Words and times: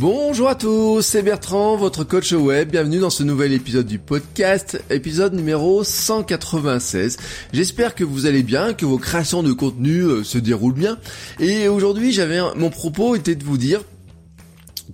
Bonjour 0.00 0.48
à 0.48 0.54
tous, 0.54 1.02
c'est 1.02 1.22
Bertrand, 1.22 1.76
votre 1.76 2.04
coach 2.04 2.30
web. 2.30 2.70
Bienvenue 2.70 3.00
dans 3.00 3.10
ce 3.10 3.24
nouvel 3.24 3.52
épisode 3.52 3.86
du 3.86 3.98
podcast, 3.98 4.80
épisode 4.90 5.34
numéro 5.34 5.82
196. 5.82 7.16
J'espère 7.52 7.96
que 7.96 8.04
vous 8.04 8.26
allez 8.26 8.44
bien, 8.44 8.74
que 8.74 8.86
vos 8.86 8.98
créations 8.98 9.42
de 9.42 9.52
contenu 9.52 10.02
euh, 10.02 10.22
se 10.22 10.38
déroulent 10.38 10.72
bien. 10.72 10.98
Et 11.40 11.66
aujourd'hui, 11.66 12.12
j'avais 12.12 12.38
mon 12.54 12.70
propos 12.70 13.16
était 13.16 13.34
de 13.34 13.42
vous 13.42 13.58
dire 13.58 13.80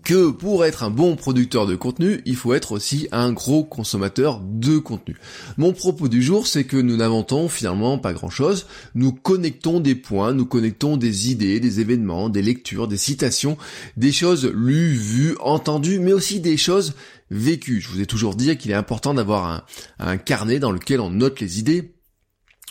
que 0.04 0.30
pour 0.30 0.64
être 0.64 0.82
un 0.82 0.90
bon 0.90 1.16
producteur 1.16 1.66
de 1.66 1.74
contenu, 1.74 2.20
il 2.26 2.36
faut 2.36 2.52
être 2.54 2.72
aussi 2.72 3.08
un 3.10 3.32
gros 3.32 3.64
consommateur 3.64 4.40
de 4.40 4.78
contenu. 4.78 5.16
Mon 5.56 5.72
propos 5.72 6.08
du 6.08 6.22
jour, 6.22 6.46
c'est 6.46 6.64
que 6.64 6.76
nous 6.76 6.98
n'inventons 6.98 7.48
finalement 7.48 7.98
pas 7.98 8.12
grand-chose. 8.12 8.66
Nous 8.94 9.12
connectons 9.12 9.80
des 9.80 9.94
points, 9.94 10.34
nous 10.34 10.44
connectons 10.44 10.96
des 10.98 11.30
idées, 11.30 11.58
des 11.58 11.80
événements, 11.80 12.28
des 12.28 12.42
lectures, 12.42 12.86
des 12.86 12.98
citations, 12.98 13.56
des 13.96 14.12
choses 14.12 14.44
lues, 14.54 14.94
vues, 14.94 15.36
entendues, 15.40 15.98
mais 15.98 16.12
aussi 16.12 16.40
des 16.40 16.58
choses 16.58 16.92
vécues. 17.30 17.80
Je 17.80 17.88
vous 17.88 18.00
ai 18.00 18.06
toujours 18.06 18.34
dit 18.34 18.56
qu'il 18.58 18.70
est 18.70 18.74
important 18.74 19.14
d'avoir 19.14 19.46
un, 19.46 19.62
un 19.98 20.18
carnet 20.18 20.58
dans 20.58 20.72
lequel 20.72 21.00
on 21.00 21.10
note 21.10 21.40
les 21.40 21.58
idées, 21.58 21.93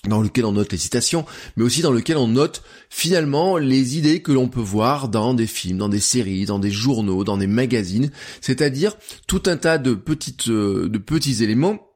dans 0.08 0.22
lequel 0.22 0.46
on 0.46 0.54
note 0.54 0.72
les 0.72 0.78
citations, 0.78 1.26
mais 1.56 1.64
aussi 1.64 1.82
dans 1.82 1.92
lequel 1.92 2.18
on 2.18 2.28
note 2.28 2.64
finalement 2.90 3.58
les 3.58 3.98
idées 3.98 4.22
que 4.22 4.32
l'on 4.32 4.50
peut 4.50 4.60
voir 4.60 5.08
dans 5.08 5.34
des 5.34 5.48
films, 5.48 5.78
dans 5.78 5.90
des 5.90 6.00
séries, 6.00 6.46
dans 6.46 6.60
des 6.60 6.72
journaux, 6.72 7.24
dans 7.24 7.38
des 7.38 7.48
magazines, 7.48 8.12
c'est-à-dire 8.42 8.98
tout 9.28 9.44
un 9.46 9.58
tas 9.58 9.78
de 9.78 9.94
petites 9.94 10.50
euh, 10.50 10.90
de 10.90 10.98
petits 10.98 11.44
éléments 11.44 11.93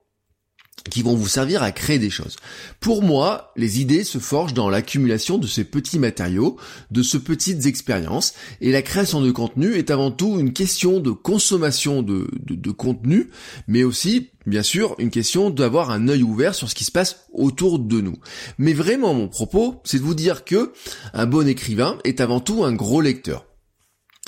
qui 0.90 1.02
vont 1.02 1.16
vous 1.16 1.28
servir 1.28 1.64
à 1.64 1.72
créer 1.72 2.00
des 2.00 2.10
choses. 2.10 2.36
Pour 2.80 3.04
moi, 3.04 3.52
les 3.56 3.82
idées 3.82 4.04
se 4.04 4.20
forgent 4.20 4.54
dans 4.54 4.70
l'accumulation 4.70 5.38
de 5.38 5.48
ces 5.48 5.64
petits 5.64 6.00
matériaux, 6.00 6.58
de 6.92 7.04
ces 7.04 7.20
petites 7.20 7.66
expériences, 7.66 8.34
et 8.62 8.72
la 8.72 8.82
création 8.82 9.22
de 9.22 9.32
contenu 9.32 9.76
est 9.76 9.92
avant 9.92 10.12
tout 10.12 10.40
une 10.40 10.54
question 10.54 11.00
de 11.00 11.12
consommation 11.12 12.02
de, 12.02 12.28
contenu, 12.72 13.30
mais 13.68 13.84
aussi, 13.84 14.30
bien 14.46 14.64
sûr, 14.64 14.96
une 15.00 15.10
question 15.10 15.50
d'avoir 15.50 15.92
un 15.92 16.08
œil 16.08 16.24
ouvert 16.24 16.56
sur 16.56 16.70
ce 16.70 16.76
qui 16.76 16.84
se 16.84 16.92
passe 16.92 17.28
autour 17.34 17.80
de 17.80 18.02
nous. 18.02 18.18
Mais 18.58 18.74
vraiment, 18.74 19.14
mon 19.14 19.28
propos, 19.28 19.82
c'est 19.84 20.00
de 20.00 20.04
vous 20.04 20.16
dire 20.16 20.46
que 20.46 20.74
un 21.14 21.26
bon 21.26 21.48
écrivain 21.48 21.98
est 22.04 22.22
avant 22.22 22.40
tout 22.40 22.64
un 22.64 22.74
gros 22.74 23.02
lecteur. 23.02 23.46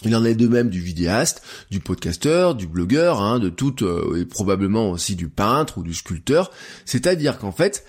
Il 0.06 0.16
en 0.16 0.24
est 0.24 0.36
de 0.36 0.48
même 0.48 0.70
du 0.70 0.80
vidéaste, 0.80 1.42
du 1.70 1.80
podcasteur, 1.80 2.56
du 2.56 2.68
blogueur, 2.68 3.22
hein, 3.22 3.40
de 3.40 3.50
tout, 3.50 3.84
euh, 3.84 4.22
et 4.22 4.26
probablement 4.26 4.92
aussi 4.92 5.16
du 5.16 5.28
peintre 5.28 5.78
ou 5.78 5.84
du 5.84 5.94
sculpteur. 5.94 6.52
C'est-à-dire 6.86 7.38
qu'en 7.38 7.52
fait, 7.52 7.84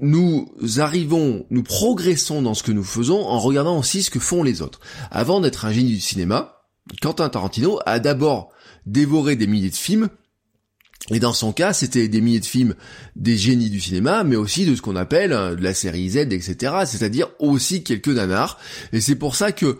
nous 0.00 0.52
arrivons, 0.78 1.46
nous 1.50 1.62
progressons 1.62 2.42
dans 2.42 2.54
ce 2.54 2.62
que 2.62 2.72
nous 2.72 2.84
faisons 2.84 3.26
en 3.26 3.38
regardant 3.38 3.78
aussi 3.78 4.02
ce 4.02 4.10
que 4.10 4.20
font 4.20 4.42
les 4.42 4.62
autres. 4.62 4.80
Avant 5.10 5.40
d'être 5.40 5.64
un 5.64 5.72
génie 5.72 5.90
du 5.90 6.00
cinéma, 6.00 6.62
Quentin 7.02 7.28
Tarantino 7.28 7.80
a 7.84 7.98
d'abord 7.98 8.52
dévoré 8.86 9.36
des 9.36 9.46
milliers 9.46 9.70
de 9.70 9.76
films, 9.76 10.08
et 11.10 11.18
dans 11.18 11.32
son 11.32 11.52
cas, 11.52 11.72
c'était 11.72 12.08
des 12.08 12.20
milliers 12.20 12.40
de 12.40 12.46
films 12.46 12.74
des 13.16 13.36
génies 13.36 13.70
du 13.70 13.80
cinéma, 13.80 14.22
mais 14.22 14.36
aussi 14.36 14.66
de 14.66 14.76
ce 14.76 14.82
qu'on 14.82 14.96
appelle 14.96 15.32
euh, 15.32 15.56
de 15.56 15.62
la 15.62 15.74
série 15.74 16.10
Z, 16.10 16.16
etc. 16.16 16.74
C'est-à-dire 16.86 17.28
aussi 17.38 17.82
quelques 17.82 18.08
nanars. 18.08 18.58
Et 18.92 19.00
c'est 19.00 19.16
pour 19.16 19.34
ça 19.34 19.50
que 19.50 19.78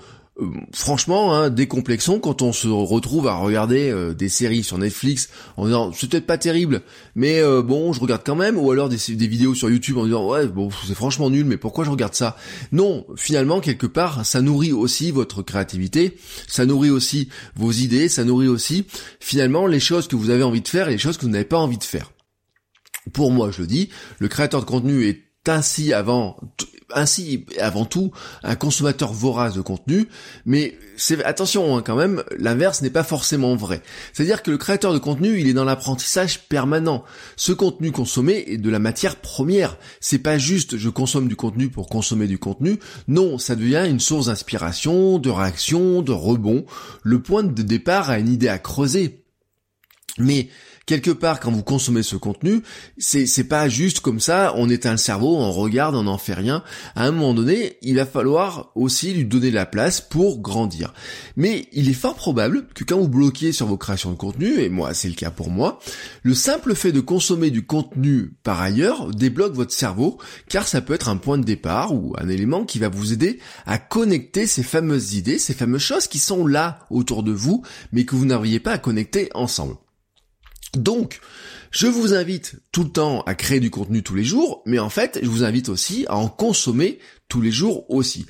franchement, 0.72 1.34
hein, 1.34 1.50
décomplexons 1.50 2.18
quand 2.18 2.42
on 2.42 2.52
se 2.52 2.68
retrouve 2.68 3.28
à 3.28 3.34
regarder 3.34 3.90
euh, 3.90 4.14
des 4.14 4.28
séries 4.28 4.62
sur 4.62 4.78
Netflix 4.78 5.28
en 5.56 5.66
disant 5.66 5.92
c'est 5.92 6.08
peut-être 6.08 6.26
pas 6.26 6.38
terrible, 6.38 6.82
mais 7.14 7.40
euh, 7.40 7.62
bon, 7.62 7.92
je 7.92 8.00
regarde 8.00 8.22
quand 8.24 8.36
même, 8.36 8.58
ou 8.58 8.70
alors 8.70 8.88
des, 8.88 8.96
vidéos 8.96 9.54
sur 9.54 9.70
YouTube 9.70 9.98
en 9.98 10.04
disant 10.04 10.28
ouais, 10.28 10.46
bon, 10.46 10.70
c'est 10.86 10.94
franchement 10.94 11.30
nul, 11.30 11.44
mais 11.44 11.56
pourquoi 11.56 11.84
je 11.84 11.90
regarde 11.90 12.14
ça? 12.14 12.36
Non, 12.72 13.06
finalement, 13.16 13.60
quelque 13.60 13.86
part, 13.86 14.24
ça 14.24 14.40
nourrit 14.40 14.72
aussi 14.72 15.10
votre 15.10 15.42
créativité, 15.42 16.16
ça 16.46 16.66
nourrit 16.66 16.90
aussi 16.90 17.28
vos 17.56 17.72
idées, 17.72 18.08
ça 18.08 18.24
nourrit 18.24 18.48
aussi 18.48 18.86
finalement 19.20 19.66
les 19.66 19.80
choses 19.80 20.08
que 20.08 20.16
vous 20.16 20.30
avez 20.30 20.42
envie 20.42 20.62
de 20.62 20.68
faire 20.68 20.88
et 20.88 20.92
les 20.92 20.98
choses 20.98 21.16
que 21.16 21.22
vous 21.22 21.32
n'avez 21.32 21.44
pas 21.44 21.58
envie 21.58 21.78
de 21.78 21.84
faire. 21.84 22.12
Pour 23.12 23.30
moi, 23.30 23.50
je 23.50 23.62
le 23.62 23.66
dis, 23.66 23.90
le 24.18 24.28
créateur 24.28 24.60
de 24.60 24.66
contenu 24.66 25.06
est 25.06 25.22
ainsi 25.48 25.92
avant 25.92 26.36
ainsi 26.94 27.46
avant 27.58 27.84
tout 27.84 28.10
un 28.42 28.56
consommateur 28.56 29.12
vorace 29.12 29.54
de 29.54 29.60
contenu, 29.60 30.08
mais 30.44 30.76
attention 31.24 31.76
hein, 31.76 31.82
quand 31.84 31.96
même, 31.96 32.22
l'inverse 32.38 32.82
n'est 32.82 32.90
pas 32.90 33.04
forcément 33.04 33.56
vrai. 33.56 33.82
C'est-à-dire 34.12 34.42
que 34.42 34.50
le 34.50 34.58
créateur 34.58 34.92
de 34.92 34.98
contenu, 34.98 35.40
il 35.40 35.48
est 35.48 35.54
dans 35.54 35.64
l'apprentissage 35.64 36.40
permanent. 36.48 37.04
Ce 37.36 37.52
contenu 37.52 37.92
consommé 37.92 38.44
est 38.46 38.58
de 38.58 38.70
la 38.70 38.78
matière 38.78 39.16
première. 39.16 39.76
C'est 40.00 40.18
pas 40.18 40.38
juste 40.38 40.76
je 40.76 40.88
consomme 40.88 41.28
du 41.28 41.36
contenu 41.36 41.68
pour 41.68 41.88
consommer 41.88 42.26
du 42.26 42.38
contenu. 42.38 42.78
Non, 43.08 43.38
ça 43.38 43.56
devient 43.56 43.86
une 43.88 44.00
source 44.00 44.26
d'inspiration, 44.26 45.18
de 45.18 45.30
réaction, 45.30 46.02
de 46.02 46.12
rebond, 46.12 46.64
le 47.02 47.22
point 47.22 47.42
de 47.42 47.62
départ 47.62 48.10
à 48.10 48.18
une 48.18 48.28
idée 48.28 48.48
à 48.48 48.58
creuser. 48.58 49.24
Mais 50.18 50.48
quelque 50.90 51.12
part 51.12 51.38
quand 51.38 51.52
vous 51.52 51.62
consommez 51.62 52.02
ce 52.02 52.16
contenu, 52.16 52.64
c'est 52.98 53.44
pas 53.44 53.68
juste 53.68 54.00
comme 54.00 54.18
ça, 54.18 54.52
on 54.56 54.68
éteint 54.68 54.90
le 54.90 54.96
cerveau, 54.96 55.36
on 55.36 55.52
regarde, 55.52 55.94
on 55.94 56.02
n'en 56.02 56.18
fait 56.18 56.34
rien. 56.34 56.64
À 56.96 57.04
un 57.04 57.12
moment 57.12 57.32
donné, 57.32 57.76
il 57.82 57.94
va 57.94 58.04
falloir 58.04 58.72
aussi 58.74 59.14
lui 59.14 59.24
donner 59.24 59.52
la 59.52 59.66
place 59.66 60.00
pour 60.00 60.40
grandir. 60.40 60.92
Mais 61.36 61.68
il 61.72 61.88
est 61.88 61.92
fort 61.92 62.16
probable 62.16 62.66
que 62.74 62.82
quand 62.82 62.98
vous 62.98 63.06
bloquez 63.06 63.52
sur 63.52 63.68
vos 63.68 63.76
créations 63.76 64.10
de 64.10 64.16
contenu, 64.16 64.58
et 64.58 64.68
moi 64.68 64.92
c'est 64.92 65.06
le 65.06 65.14
cas 65.14 65.30
pour 65.30 65.48
moi, 65.48 65.78
le 66.24 66.34
simple 66.34 66.74
fait 66.74 66.90
de 66.90 66.98
consommer 66.98 67.52
du 67.52 67.64
contenu 67.64 68.32
par 68.42 68.60
ailleurs 68.60 69.14
débloque 69.14 69.54
votre 69.54 69.72
cerveau, 69.72 70.18
car 70.48 70.66
ça 70.66 70.80
peut 70.80 70.94
être 70.94 71.08
un 71.08 71.18
point 71.18 71.38
de 71.38 71.44
départ 71.44 71.94
ou 71.94 72.16
un 72.18 72.28
élément 72.28 72.64
qui 72.64 72.80
va 72.80 72.88
vous 72.88 73.12
aider 73.12 73.38
à 73.64 73.78
connecter 73.78 74.48
ces 74.48 74.64
fameuses 74.64 75.14
idées, 75.14 75.38
ces 75.38 75.54
fameuses 75.54 75.82
choses 75.82 76.08
qui 76.08 76.18
sont 76.18 76.48
là 76.48 76.80
autour 76.90 77.22
de 77.22 77.30
vous, 77.30 77.62
mais 77.92 78.04
que 78.04 78.16
vous 78.16 78.26
n'arriviez 78.26 78.58
pas 78.58 78.72
à 78.72 78.78
connecter 78.78 79.30
ensemble. 79.34 79.76
Donc, 80.74 81.20
je 81.70 81.86
vous 81.86 82.14
invite 82.14 82.56
tout 82.72 82.84
le 82.84 82.90
temps 82.90 83.22
à 83.22 83.34
créer 83.34 83.60
du 83.60 83.70
contenu 83.70 84.02
tous 84.02 84.14
les 84.14 84.24
jours, 84.24 84.62
mais 84.66 84.78
en 84.78 84.90
fait, 84.90 85.18
je 85.22 85.28
vous 85.28 85.44
invite 85.44 85.68
aussi 85.68 86.04
à 86.08 86.16
en 86.16 86.28
consommer 86.28 86.98
tous 87.28 87.40
les 87.40 87.50
jours 87.50 87.90
aussi. 87.90 88.26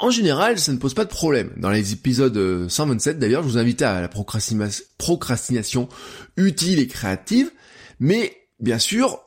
En 0.00 0.10
général, 0.10 0.58
ça 0.58 0.72
ne 0.72 0.78
pose 0.78 0.94
pas 0.94 1.04
de 1.04 1.10
problème. 1.10 1.52
Dans 1.56 1.70
les 1.70 1.92
épisodes 1.92 2.68
127, 2.68 3.18
d'ailleurs, 3.18 3.42
je 3.42 3.48
vous 3.48 3.58
invite 3.58 3.82
à 3.82 4.00
la 4.00 4.08
procrastination 4.08 5.88
utile 6.36 6.78
et 6.78 6.86
créative, 6.86 7.50
mais 7.98 8.36
bien 8.60 8.78
sûr, 8.78 9.20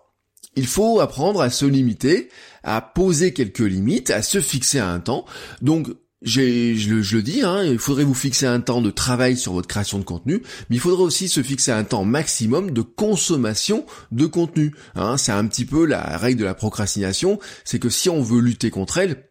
il 0.55 0.67
faut 0.67 0.99
apprendre 0.99 1.41
à 1.41 1.49
se 1.49 1.65
limiter, 1.65 2.29
à 2.63 2.79
poser 2.79 3.33
quelques 3.33 3.59
limites, 3.59 4.09
à 4.09 4.21
se 4.21 4.39
fixer 4.39 4.79
à 4.79 4.89
un 4.89 4.99
temps. 4.99 5.25
Donc, 5.61 5.89
je, 6.23 7.16
le 7.16 7.22
dis, 7.22 7.41
hein, 7.44 7.63
il 7.63 7.78
faudrait 7.78 8.03
vous 8.03 8.13
fixer 8.13 8.45
un 8.45 8.61
temps 8.61 8.81
de 8.81 8.91
travail 8.91 9.38
sur 9.38 9.53
votre 9.53 9.67
création 9.67 10.00
de 10.00 10.03
contenu, 10.03 10.41
mais 10.69 10.78
il 10.78 10.79
faudrait 10.79 11.03
aussi 11.03 11.28
se 11.28 11.44
fixer 11.44 11.72
un 11.72 11.84
temps 11.84 12.06
maximum 12.06 12.72
de 12.72 12.81
consommation 12.81 13.85
de 14.11 14.25
contenu. 14.25 14.73
Hein. 14.95 15.17
c'est 15.17 15.31
un 15.31 15.45
petit 15.47 15.66
peu 15.66 15.85
la 15.85 16.17
règle 16.17 16.39
de 16.39 16.45
la 16.45 16.53
procrastination, 16.53 17.39
c'est 17.66 17.79
que 17.79 17.89
si 17.89 18.09
on 18.09 18.22
veut 18.22 18.41
lutter 18.41 18.69
contre 18.69 18.97
elle, 18.97 19.29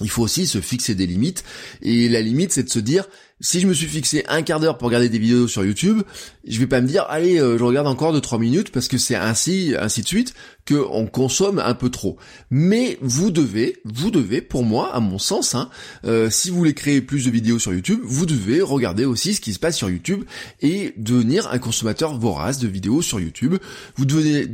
il 0.00 0.10
faut 0.10 0.22
aussi 0.22 0.46
se 0.46 0.60
fixer 0.60 0.94
des 0.94 1.06
limites, 1.06 1.42
et 1.82 2.08
la 2.08 2.20
limite 2.20 2.52
c'est 2.52 2.62
de 2.62 2.70
se 2.70 2.78
dire, 2.78 3.08
si 3.40 3.60
je 3.60 3.66
me 3.66 3.72
suis 3.72 3.86
fixé 3.86 4.24
un 4.28 4.42
quart 4.42 4.60
d'heure 4.60 4.76
pour 4.76 4.88
regarder 4.88 5.08
des 5.08 5.18
vidéos 5.18 5.48
sur 5.48 5.64
YouTube, 5.64 6.02
je 6.46 6.58
vais 6.58 6.66
pas 6.66 6.80
me 6.80 6.86
dire 6.86 7.06
allez 7.08 7.38
euh, 7.38 7.56
je 7.56 7.64
regarde 7.64 7.86
encore 7.86 8.12
de 8.12 8.20
3 8.20 8.38
minutes 8.38 8.70
parce 8.70 8.88
que 8.88 8.98
c'est 8.98 9.14
ainsi 9.14 9.74
ainsi 9.78 10.02
de 10.02 10.06
suite 10.06 10.34
que 10.66 10.74
on 10.90 11.06
consomme 11.06 11.58
un 11.58 11.74
peu 11.74 11.90
trop. 11.90 12.16
Mais 12.50 12.98
vous 13.00 13.30
devez, 13.30 13.78
vous 13.84 14.10
devez, 14.10 14.40
pour 14.40 14.62
moi, 14.62 14.94
à 14.94 15.00
mon 15.00 15.18
sens, 15.18 15.54
hein, 15.54 15.70
euh, 16.04 16.30
si 16.30 16.50
vous 16.50 16.56
voulez 16.56 16.74
créer 16.74 17.00
plus 17.00 17.24
de 17.24 17.30
vidéos 17.30 17.58
sur 17.58 17.72
YouTube, 17.72 18.00
vous 18.04 18.26
devez 18.26 18.60
regarder 18.60 19.04
aussi 19.04 19.34
ce 19.34 19.40
qui 19.40 19.52
se 19.52 19.58
passe 19.58 19.76
sur 19.76 19.90
YouTube 19.90 20.24
et 20.60 20.94
devenir 20.96 21.50
un 21.50 21.58
consommateur 21.58 22.16
vorace 22.16 22.58
de 22.58 22.68
vidéos 22.68 23.02
sur 23.02 23.20
YouTube. 23.20 23.56
Vous 23.96 24.04
devez, 24.04 24.46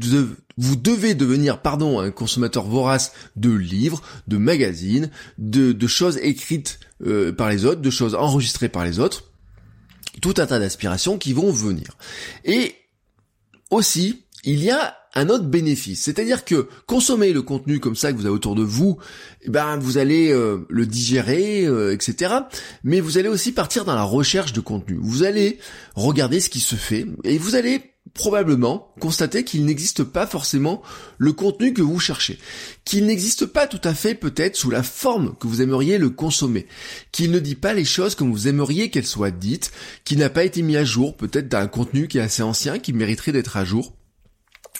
devenir, 1.14 1.60
pardon, 1.60 2.00
un 2.00 2.10
consommateur 2.10 2.64
vorace 2.64 3.12
de 3.34 3.50
livres, 3.50 4.00
de 4.28 4.36
magazines, 4.38 5.10
de 5.38 5.86
choses 5.86 6.18
écrites 6.22 6.78
euh, 7.04 7.32
par 7.32 7.50
les 7.50 7.64
autres, 7.64 7.80
de 7.80 7.90
choses 7.90 8.14
enregistrées 8.14 8.68
par 8.68 8.84
les 8.84 8.98
autres, 9.00 9.24
tout 10.22 10.34
un 10.38 10.46
tas 10.46 10.58
d'aspirations 10.58 11.18
qui 11.18 11.32
vont 11.32 11.50
venir. 11.50 11.96
Et 12.44 12.74
aussi, 13.70 14.24
il 14.44 14.62
y 14.62 14.70
a 14.70 14.96
un 15.16 15.30
autre 15.30 15.44
bénéfice. 15.44 16.02
C'est-à-dire 16.02 16.44
que 16.44 16.68
consommer 16.86 17.32
le 17.32 17.42
contenu 17.42 17.80
comme 17.80 17.96
ça 17.96 18.12
que 18.12 18.18
vous 18.18 18.26
avez 18.26 18.34
autour 18.34 18.54
de 18.54 18.62
vous, 18.62 18.98
eh 19.42 19.50
ben 19.50 19.76
vous 19.78 19.98
allez 19.98 20.30
euh, 20.30 20.66
le 20.68 20.86
digérer, 20.86 21.64
euh, 21.64 21.92
etc. 21.92 22.34
Mais 22.84 23.00
vous 23.00 23.18
allez 23.18 23.28
aussi 23.28 23.52
partir 23.52 23.84
dans 23.84 23.94
la 23.94 24.02
recherche 24.02 24.52
de 24.52 24.60
contenu. 24.60 24.98
Vous 25.00 25.22
allez 25.22 25.58
regarder 25.94 26.38
ce 26.40 26.50
qui 26.50 26.60
se 26.60 26.76
fait 26.76 27.06
et 27.24 27.38
vous 27.38 27.54
allez 27.54 27.95
probablement 28.16 28.92
constater 28.98 29.44
qu'il 29.44 29.64
n'existe 29.64 30.02
pas 30.02 30.26
forcément 30.26 30.82
le 31.18 31.32
contenu 31.32 31.72
que 31.72 31.82
vous 31.82 32.00
cherchez, 32.00 32.38
qu'il 32.84 33.06
n'existe 33.06 33.46
pas 33.46 33.66
tout 33.66 33.80
à 33.84 33.94
fait 33.94 34.14
peut-être 34.14 34.56
sous 34.56 34.70
la 34.70 34.82
forme 34.82 35.36
que 35.38 35.46
vous 35.46 35.62
aimeriez 35.62 35.98
le 35.98 36.10
consommer, 36.10 36.66
qu'il 37.12 37.30
ne 37.30 37.38
dit 37.38 37.54
pas 37.54 37.74
les 37.74 37.84
choses 37.84 38.14
comme 38.14 38.32
vous 38.32 38.48
aimeriez 38.48 38.90
qu'elles 38.90 39.06
soient 39.06 39.30
dites, 39.30 39.70
qu'il 40.04 40.18
n'a 40.18 40.30
pas 40.30 40.44
été 40.44 40.62
mis 40.62 40.76
à 40.76 40.84
jour 40.84 41.16
peut-être 41.16 41.48
d'un 41.48 41.68
contenu 41.68 42.08
qui 42.08 42.18
est 42.18 42.22
assez 42.22 42.42
ancien, 42.42 42.78
qui 42.78 42.92
mériterait 42.92 43.32
d'être 43.32 43.56
à 43.56 43.64
jour. 43.64 43.92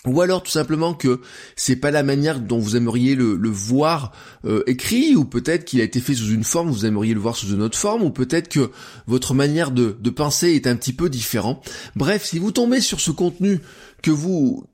Ou 0.06 0.20
alors 0.20 0.43
tout 0.43 0.50
simplement 0.50 0.94
que 0.94 1.20
c'est 1.56 1.76
pas 1.76 1.91
la 1.91 2.03
manière 2.03 2.41
dont 2.41 2.58
vous 2.58 2.76
aimeriez 2.76 3.14
le, 3.14 3.37
voir 3.49 4.12
euh, 4.44 4.62
écrit, 4.67 5.17
ou 5.17 5.25
peut-être 5.25 5.64
qu'il 5.64 5.81
a 5.81 5.85
été 5.85 6.00
fait 6.00 6.14
sous 6.14 6.31
une 6.31 6.44
forme, 6.44 6.70
vous 6.70 6.87
aimeriez 6.87 7.14
le 7.14 7.20
voir 7.20 7.37
sous 7.37 7.49
une 7.49 7.62
autre 7.62 7.79
forme, 7.79 8.03
ou 8.03 8.11
peut-être 8.11 8.49
que 8.49 8.70
votre 9.06 9.35
manière 9.35 9.70
de, 9.70 9.97
de 10.00 10.11
penser 10.11 10.53
est 10.53 10.67
un 10.67 10.76
petit 10.76 10.93
peu 10.93 11.11
différent. 11.11 11.61
Bref, 11.97 12.25
si 12.25 12.38
vous 12.38 12.53
tombez 12.53 12.81
sur 12.81 13.00
ce 13.00 13.11
contenu 13.11 13.61
que 14.03 14.11
vous 14.11 14.64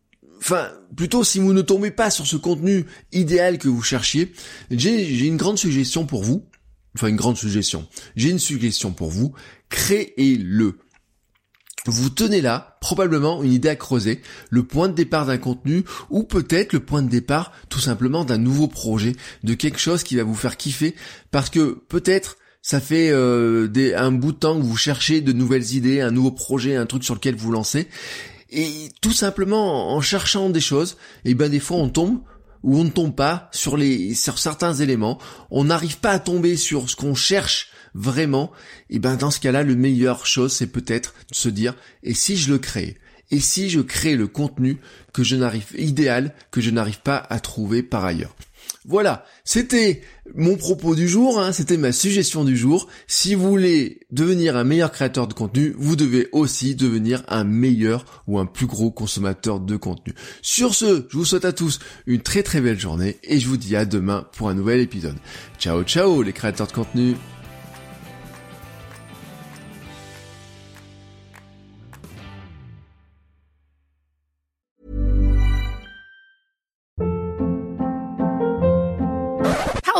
enfin, 0.43 0.70
plutôt 0.96 1.23
si 1.23 1.38
vous 1.38 1.52
ne 1.52 1.62
tombez 1.62 1.93
pas 1.93 2.11
sur 2.11 2.26
ce 2.26 2.37
contenu 2.37 2.84
idéal 3.12 3.58
que 3.58 3.69
vous 3.69 3.82
cherchiez, 3.82 4.32
j'ai 4.70 5.26
une 5.26 5.37
grande 5.37 5.58
suggestion 5.58 6.05
pour 6.05 6.25
vous. 6.25 6.44
Enfin, 6.94 7.08
une 7.08 7.17
grande 7.17 7.38
suggestion. 7.38 7.87
J'ai 8.17 8.31
une 8.31 8.38
suggestion 8.38 8.93
pour 8.93 9.08
vous. 9.08 9.32
Créez-le 9.70 10.79
vous 11.87 12.11
tenez 12.11 12.40
là 12.40 12.76
probablement 12.81 13.43
une 13.43 13.52
idée 13.52 13.69
à 13.69 13.76
creuser, 13.76 14.20
le 14.50 14.62
point 14.62 14.88
de 14.88 14.94
départ 14.94 15.26
d'un 15.26 15.38
contenu 15.38 15.84
ou 16.11 16.23
peut-être 16.23 16.73
le 16.73 16.81
point 16.81 17.02
de 17.02 17.08
départ 17.08 17.52
tout 17.69 17.81
simplement 17.81 18.25
d'un 18.25 18.38
nouveau 18.38 18.69
projet, 18.69 19.17
de 19.43 19.55
quelque 19.55 19.79
chose 19.79 20.02
qui 20.02 20.17
va 20.17 20.23
vous 20.23 20.34
faire 20.34 20.56
kiffer 20.56 20.94
parce 21.31 21.50
que 21.50 21.79
peut-être 21.88 22.37
ça 22.62 22.81
fait 22.81 23.11
euh, 23.11 23.67
des, 23.67 23.94
un 23.94 24.12
bout 24.12 24.32
de 24.32 24.38
temps 24.38 24.56
que 24.56 24.64
vous 24.64 24.76
cherchez 24.76 25.20
de 25.20 25.32
nouvelles 25.32 25.75
idées, 25.75 26.00
un 26.00 26.12
nouveau 26.12 26.31
projet, 26.31 26.76
un 26.76 26.87
truc 26.87 27.02
sur 27.02 27.14
lequel 27.14 27.34
vous 27.34 27.50
lancez 27.50 27.88
et 28.52 28.90
tout 29.00 29.12
simplement 29.12 29.94
en 29.94 30.00
cherchant 30.00 30.50
des 30.50 30.61
choses, 30.61 30.96
et 31.25 31.31
eh 31.31 31.34
ben 31.34 31.50
des 31.50 31.58
fois 31.58 31.79
on 31.79 31.88
tombe 31.88 32.20
ou 32.62 32.78
on 32.78 32.84
ne 32.84 32.90
tombe 32.90 33.14
pas 33.14 33.48
sur 33.52 33.76
les 33.76 34.14
sur 34.14 34.38
certains 34.38 34.74
éléments, 34.74 35.18
on 35.50 35.64
n'arrive 35.64 35.98
pas 35.98 36.10
à 36.10 36.18
tomber 36.18 36.56
sur 36.56 36.88
ce 36.88 36.96
qu'on 36.96 37.14
cherche 37.14 37.70
vraiment, 37.94 38.50
et 38.90 38.98
ben 38.98 39.16
dans 39.16 39.30
ce 39.30 39.40
cas-là, 39.40 39.62
le 39.62 39.76
meilleur 39.76 40.26
chose, 40.26 40.52
c'est 40.52 40.66
peut-être 40.66 41.14
de 41.30 41.34
se 41.34 41.48
dire, 41.48 41.74
et 42.02 42.14
si 42.14 42.36
je 42.36 42.50
le 42.52 42.58
crée? 42.58 42.96
Et 43.30 43.40
si 43.40 43.70
je 43.70 43.80
crée 43.80 44.14
le 44.14 44.26
contenu 44.26 44.78
que 45.14 45.22
je 45.22 45.36
n'arrive, 45.36 45.64
idéal, 45.78 46.34
que 46.50 46.60
je 46.60 46.70
n'arrive 46.70 47.00
pas 47.00 47.16
à 47.16 47.40
trouver 47.40 47.82
par 47.82 48.04
ailleurs? 48.04 48.36
Voilà, 48.84 49.25
c'était 49.44 50.02
mon 50.34 50.56
propos 50.56 50.96
du 50.96 51.06
jour, 51.06 51.38
hein, 51.38 51.52
c'était 51.52 51.76
ma 51.76 51.93
suggestion 51.93 52.44
du 52.44 52.56
jour. 52.56 52.88
Si 53.06 53.37
vous 53.37 53.49
voulez 53.49 54.00
devenir 54.11 54.56
un 54.56 54.64
meilleur 54.64 54.90
créateur 54.90 55.29
de 55.29 55.34
contenu, 55.34 55.75
vous 55.79 55.94
devez 55.94 56.29
aussi 56.32 56.75
devenir 56.75 57.23
un 57.29 57.44
meilleur 57.44 58.25
ou 58.26 58.40
un 58.40 58.46
plus 58.46 58.67
gros 58.67 58.90
consommateur 58.90 59.61
de 59.61 59.76
contenu. 59.76 60.14
Sur 60.43 60.75
ce, 60.75 61.06
je 61.08 61.17
vous 61.17 61.25
souhaite 61.25 61.44
à 61.44 61.52
tous 61.52 61.79
une 62.06 62.23
très 62.23 62.43
très 62.43 62.61
belle 62.61 62.81
journée 62.81 63.19
et 63.23 63.38
je 63.38 63.46
vous 63.46 63.56
dis 63.56 63.76
à 63.76 63.84
demain 63.84 64.26
pour 64.37 64.49
un 64.49 64.55
nouvel 64.55 64.81
épisode. 64.81 65.17
Ciao 65.58 65.84
ciao 65.84 66.23
les 66.23 66.32
créateurs 66.32 66.67
de 66.67 66.73
contenu 66.73 67.14